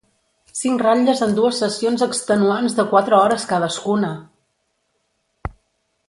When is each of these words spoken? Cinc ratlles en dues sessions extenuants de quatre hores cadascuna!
Cinc 0.59 0.79
ratlles 0.83 1.19
en 1.25 1.33
dues 1.39 1.59
sessions 1.63 2.05
extenuants 2.07 2.77
de 2.79 2.85
quatre 2.93 3.15
hores 3.21 3.45
cadascuna! 3.55 4.13